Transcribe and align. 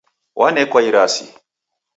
Wanekwa 0.39 0.79
irasi 0.89 1.25